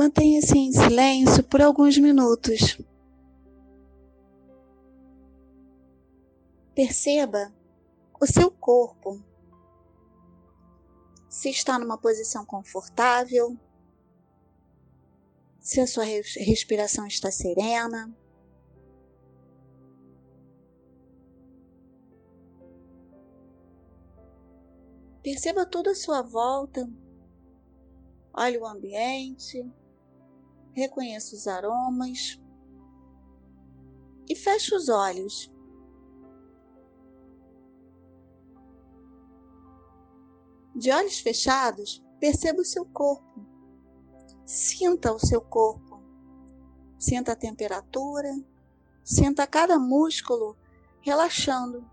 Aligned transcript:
Mantenha-se 0.00 0.56
em 0.56 0.72
silêncio 0.72 1.44
por 1.44 1.60
alguns 1.60 1.98
minutos. 1.98 2.80
Perceba 6.74 7.52
o 8.18 8.26
seu 8.26 8.50
corpo. 8.50 9.22
Se 11.28 11.50
está 11.50 11.78
numa 11.78 11.98
posição 11.98 12.46
confortável, 12.46 13.54
se 15.58 15.82
a 15.82 15.86
sua 15.86 16.04
respiração 16.04 17.06
está 17.06 17.30
serena. 17.30 18.10
Perceba 25.22 25.66
toda 25.66 25.90
a 25.90 25.94
sua 25.94 26.22
volta. 26.22 26.90
Olhe 28.32 28.56
o 28.56 28.66
ambiente. 28.66 29.70
Reconheça 30.72 31.34
os 31.34 31.46
aromas. 31.46 32.40
E 34.28 34.34
feche 34.34 34.74
os 34.74 34.88
olhos. 34.88 35.52
De 40.74 40.90
olhos 40.92 41.18
fechados, 41.18 42.02
perceba 42.20 42.60
o 42.60 42.64
seu 42.64 42.86
corpo. 42.86 43.44
Sinta 44.46 45.12
o 45.12 45.18
seu 45.18 45.40
corpo. 45.40 46.00
Sinta 46.98 47.32
a 47.32 47.36
temperatura. 47.36 48.30
Sinta 49.02 49.46
cada 49.46 49.78
músculo 49.78 50.56
relaxando. 51.02 51.84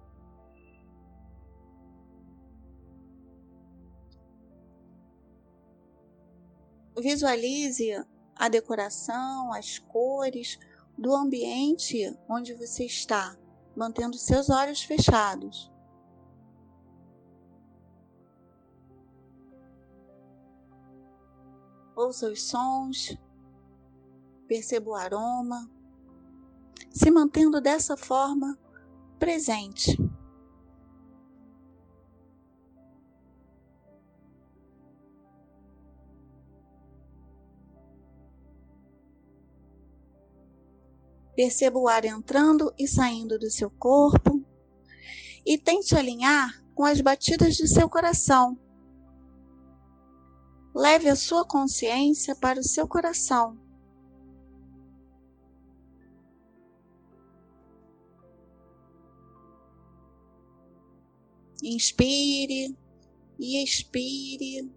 Visualize 7.00 7.94
a 8.38 8.48
decoração, 8.50 9.52
as 9.54 9.80
cores 9.80 10.60
do 10.98 11.16
ambiente 11.16 12.18
onde 12.28 12.54
você 12.54 12.86
está, 12.86 13.38
mantendo 13.76 14.18
seus 14.18 14.50
olhos 14.50 14.82
fechados. 14.82 15.72
Ouça 21.96 22.30
os 22.30 22.44
sons, 22.44 23.18
perceba 24.48 24.92
o 24.92 24.96
aroma, 24.96 25.70
se 26.92 27.10
mantendo 27.10 27.60
dessa 27.60 27.98
forma 27.98 28.58
presente. 29.20 29.98
Perceba 41.38 41.78
o 41.78 41.88
ar 41.88 42.04
entrando 42.04 42.74
e 42.80 42.88
saindo 42.88 43.38
do 43.38 43.48
seu 43.52 43.70
corpo 43.70 44.44
e 45.46 45.56
tente 45.56 45.96
alinhar 45.96 46.50
com 46.74 46.84
as 46.84 47.00
batidas 47.00 47.56
de 47.56 47.68
seu 47.68 47.88
coração. 47.88 48.58
Leve 50.74 51.08
a 51.08 51.16
sua 51.16 51.46
consciência 51.46 52.36
para 52.36 52.60
o 52.60 52.64
seu 52.64 52.88
coração. 52.88 53.56
Inspire 61.62 62.76
e 63.38 63.64
expire. 63.64 64.72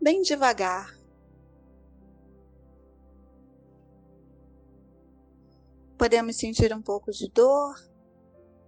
Bem 0.00 0.22
devagar. 0.22 0.97
Podemos 5.98 6.36
sentir 6.36 6.72
um 6.72 6.80
pouco 6.80 7.10
de 7.10 7.28
dor 7.28 7.74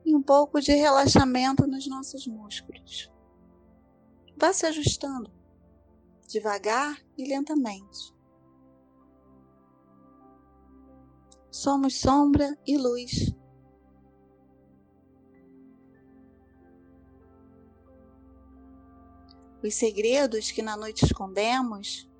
e 0.05 0.17
um 0.17 0.21
pouco 0.21 0.61
de 0.61 0.73
relaxamento 0.73 1.65
nos 1.65 1.87
nossos 1.87 2.27
músculos. 2.27 3.09
Vá 4.37 4.53
se 4.53 4.67
ajustando, 4.67 5.31
devagar 6.29 7.01
e 7.17 7.29
lentamente. 7.29 8.13
Somos 11.53 12.01
sombra 12.01 12.59
e 12.67 12.77
luz. 12.77 13.33
Os 19.63 19.75
segredos 19.75 20.51
que 20.51 20.63
na 20.63 20.77
noite 20.77 21.05
escondemos, 21.05 22.11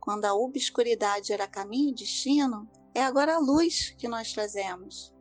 quando 0.00 0.24
a 0.24 0.34
obscuridade 0.34 1.32
era 1.32 1.46
caminho 1.46 1.90
e 1.90 1.94
destino, 1.94 2.70
é 2.96 3.02
agora 3.02 3.36
a 3.36 3.38
luz 3.38 3.90
que 3.98 4.08
nós 4.08 4.32
trazemos. 4.32 5.14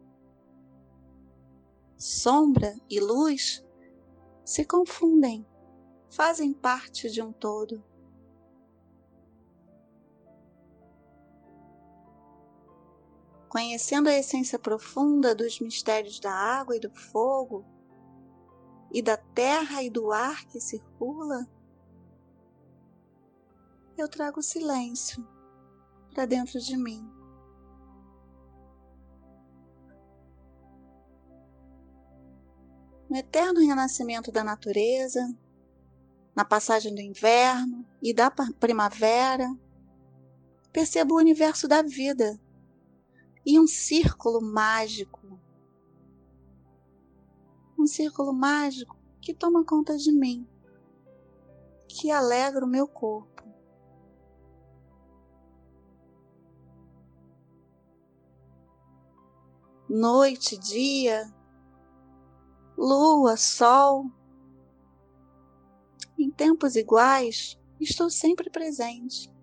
Sombra 1.98 2.74
e 2.90 3.02
luz 3.02 3.66
se 4.46 4.64
confundem, 4.64 5.46
fazem 6.10 6.54
parte 6.54 7.12
de 7.12 7.22
um 7.22 7.34
todo. 7.34 7.84
Conhecendo 13.50 14.08
a 14.08 14.14
essência 14.14 14.58
profunda 14.58 15.36
dos 15.36 15.60
mistérios 15.60 16.18
da 16.18 16.32
água 16.32 16.78
e 16.78 16.80
do 16.80 16.90
fogo, 16.90 17.66
e 18.90 19.02
da 19.02 19.18
terra 19.18 19.84
e 19.84 19.90
do 19.90 20.14
ar 20.14 20.46
que 20.46 20.62
circula, 20.62 21.46
eu 23.98 24.08
trago 24.08 24.42
silêncio 24.42 25.28
para 26.14 26.26
dentro 26.26 26.58
de 26.62 26.78
mim. 26.78 27.15
No 33.16 33.20
eterno 33.20 33.62
renascimento 33.62 34.30
da 34.30 34.44
natureza, 34.44 35.34
na 36.36 36.44
passagem 36.44 36.94
do 36.94 37.00
inverno 37.00 37.88
e 38.04 38.14
da 38.14 38.30
primavera, 38.30 39.48
percebo 40.70 41.16
o 41.16 41.20
universo 41.20 41.66
da 41.66 41.82
vida 41.82 42.38
e 43.46 43.58
um 43.58 43.66
círculo 43.66 44.42
mágico. 44.42 45.40
Um 47.80 47.88
círculo 47.88 48.34
mágico 48.34 48.98
que 49.22 49.34
toma 49.34 49.64
conta 49.64 49.96
de 49.96 50.12
mim, 50.12 50.46
que 51.88 52.12
alegra 52.12 52.66
o 52.66 52.70
meu 52.70 52.86
corpo. 52.86 53.46
Noite, 59.88 60.58
dia, 60.58 61.34
lua, 62.78 63.38
sol. 63.38 64.06
Em 66.18 66.30
tempos 66.32 66.76
iguais, 66.76 67.60
estou 67.80 68.10
sempre 68.10 68.50
presente. 68.50 69.34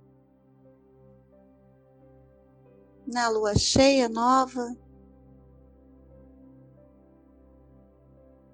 Na 3.06 3.28
lua 3.28 3.54
cheia 3.56 4.09
nova, 4.09 4.76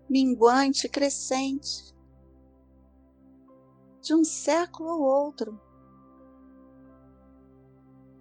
minguante, 0.08 0.88
crescente, 0.88 1.94
de 4.00 4.14
um 4.14 4.24
século 4.24 4.88
ao 4.88 5.00
outro. 5.00 5.60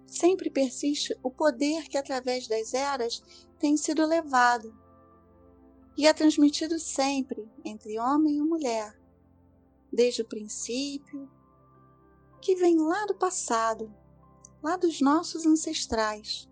Sempre 0.06 0.50
persiste 0.50 1.18
o 1.22 1.30
poder 1.30 1.88
que, 1.88 1.96
através 1.96 2.46
das 2.46 2.74
eras, 2.74 3.22
tem 3.58 3.76
sido 3.76 4.06
levado 4.06 4.72
e 5.98 6.06
é 6.06 6.14
transmitido 6.14 6.78
sempre 6.78 7.50
entre 7.64 7.98
homem 7.98 8.36
e 8.36 8.40
mulher, 8.40 8.96
desde 9.92 10.22
o 10.22 10.28
princípio, 10.28 11.28
que 12.40 12.54
vem 12.54 12.78
lá 12.78 13.04
do 13.06 13.16
passado, 13.16 13.92
lá 14.62 14.76
dos 14.76 15.00
nossos 15.00 15.44
ancestrais. 15.44 16.48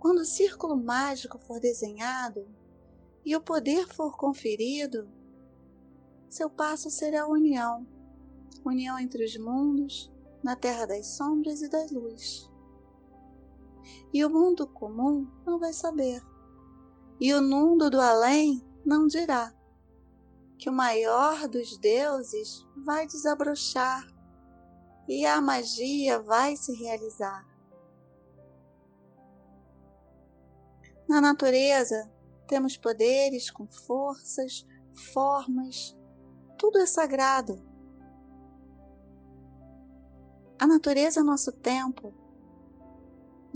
Quando 0.00 0.20
o 0.20 0.24
círculo 0.24 0.74
mágico 0.74 1.38
for 1.38 1.60
desenhado 1.60 2.48
e 3.22 3.36
o 3.36 3.40
poder 3.42 3.86
for 3.86 4.16
conferido, 4.16 5.06
seu 6.30 6.48
passo 6.48 6.90
será 6.90 7.24
a 7.24 7.28
união 7.28 7.86
união 8.64 8.98
entre 8.98 9.22
os 9.22 9.36
mundos, 9.36 10.10
na 10.42 10.56
terra 10.56 10.86
das 10.86 11.06
sombras 11.08 11.60
e 11.60 11.68
das 11.68 11.90
luzes 11.90 12.50
e 14.12 14.24
o 14.24 14.30
mundo 14.30 14.66
comum 14.66 15.26
não 15.44 15.58
vai 15.58 15.72
saber. 15.72 16.22
E 17.20 17.32
o 17.34 17.42
mundo 17.42 17.88
do 17.90 18.00
além 18.00 18.62
não 18.84 19.06
dirá 19.06 19.52
que 20.58 20.70
o 20.70 20.72
maior 20.72 21.48
dos 21.48 21.76
deuses 21.78 22.66
vai 22.84 23.06
desabrochar 23.06 24.06
e 25.08 25.24
a 25.24 25.40
magia 25.40 26.20
vai 26.20 26.56
se 26.56 26.72
realizar. 26.74 27.46
Na 31.08 31.20
natureza, 31.20 32.10
temos 32.46 32.76
poderes 32.76 33.50
com 33.50 33.66
forças, 33.66 34.66
formas, 35.12 35.96
tudo 36.58 36.78
é 36.78 36.86
sagrado. 36.86 37.62
A 40.58 40.66
natureza 40.66 41.20
é 41.20 41.22
nosso 41.22 41.52
templo. 41.52 42.14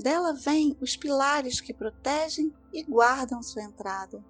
Dela 0.03 0.33
vêm 0.33 0.77
os 0.81 0.97
pilares 0.97 1.61
que 1.61 1.75
protegem 1.75 2.53
e 2.73 2.83
guardam 2.83 3.43
sua 3.43 3.63
entrada. 3.63 4.25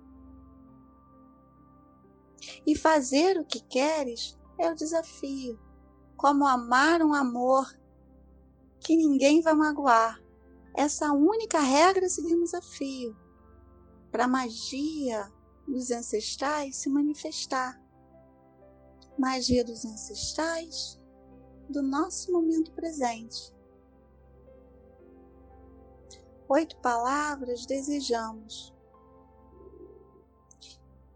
E 2.67 2.77
fazer 2.77 3.39
o 3.39 3.45
que 3.45 3.61
queres 3.61 4.39
é 4.59 4.71
o 4.71 4.75
desafio, 4.75 5.59
como 6.17 6.47
amar 6.47 7.03
um 7.03 7.15
amor 7.15 7.67
que 8.81 8.97
ninguém 8.97 9.41
vai 9.41 9.55
magoar. 9.55 10.21
Essa 10.75 11.13
única 11.13 11.61
regra 11.61 12.09
seguimos 12.09 12.55
a 12.55 12.63
fio 12.63 13.17
para 14.11 14.25
a 14.25 14.29
magia 14.29 15.31
dos 15.67 15.91
ancestrais 15.91 16.77
se 16.77 16.89
manifestar. 16.89 17.81
Magia 19.19 19.65
dos 19.65 19.85
ancestrais 19.85 20.99
do 21.69 21.83
nosso 21.83 22.33
momento 22.33 22.73
presente. 22.73 23.55
Oito 26.53 26.77
palavras 26.79 27.65
desejamos, 27.65 28.75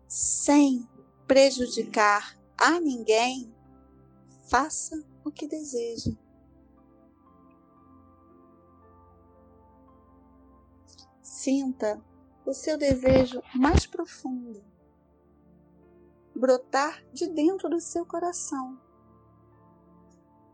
sem 0.07 0.89
prejudicar 1.27 2.39
a 2.57 2.79
ninguém, 2.79 3.53
faça 4.49 5.05
o 5.25 5.33
que 5.33 5.49
deseja. 5.49 6.13
Sinta 11.21 12.01
o 12.47 12.55
seu 12.55 12.79
desejo 12.79 13.43
mais 13.57 13.87
profundo 13.87 14.63
brotar 16.33 17.05
de 17.13 17.27
dentro 17.27 17.69
do 17.69 17.81
seu 17.81 18.07
coração, 18.07 18.81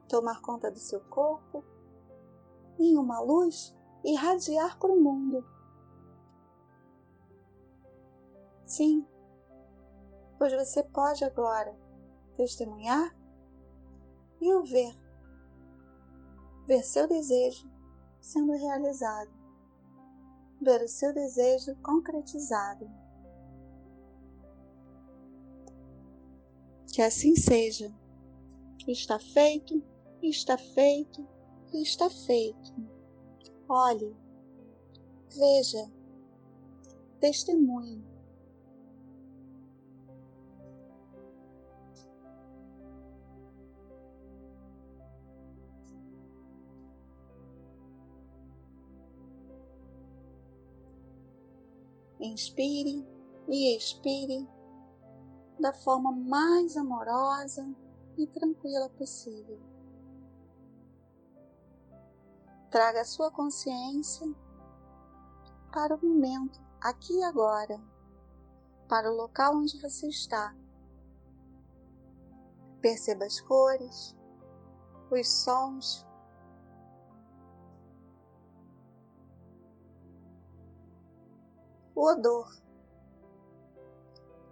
tomar 0.09 0.41
conta 0.41 0.71
do 0.71 0.79
seu 0.79 1.01
corpo, 1.01 1.63
em 2.79 2.97
uma 2.97 3.21
luz 3.21 3.79
irradiar 4.05 4.79
para 4.79 4.93
o 4.93 5.01
mundo. 5.01 5.45
Sim, 8.65 9.07
pois 10.39 10.53
você 10.53 10.83
pode 10.83 11.25
agora 11.25 11.77
testemunhar 12.37 13.15
e 14.41 14.53
o 14.55 14.63
ver, 14.63 14.95
ver 16.67 16.83
seu 16.83 17.09
desejo 17.09 17.69
sendo 18.21 18.53
realizado 18.53 19.41
ver 20.61 20.83
o 20.83 20.89
seu 20.89 21.13
desejo 21.15 21.75
concretizado. 21.77 22.89
Que 26.93 27.03
assim 27.03 27.35
seja. 27.35 27.93
Está 28.87 29.19
feito, 29.19 29.83
está 30.23 30.59
feito, 30.59 31.27
está 31.73 32.11
feito. 32.11 32.75
Olhe, 33.73 34.17
veja, 35.33 35.89
testemunhe. 37.21 38.05
Inspire 52.19 53.07
e 53.49 53.77
expire 53.77 54.49
da 55.61 55.73
forma 55.73 56.11
mais 56.11 56.77
amorosa 56.77 57.73
e 58.19 58.27
tranquila 58.27 58.89
possível. 58.91 59.70
Traga 62.71 63.01
a 63.01 63.05
sua 63.05 63.31
consciência 63.31 64.33
para 65.73 65.95
o 65.95 66.07
momento, 66.07 66.61
aqui 66.81 67.19
e 67.19 67.23
agora, 67.25 67.81
para 68.89 69.11
o 69.11 69.17
local 69.17 69.57
onde 69.57 69.81
você 69.81 70.09
está. 70.09 70.55
Perceba 72.81 73.25
as 73.25 73.41
cores, 73.41 74.17
os 75.11 75.29
sons 75.43 76.07
o 82.01 82.07
odor. 82.07 82.49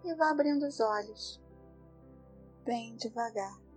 E 0.05 0.15
vá 0.15 0.31
abrindo 0.31 0.67
os 0.67 0.81
olhos, 0.81 1.41
bem 2.65 2.95
devagar. 2.97 3.68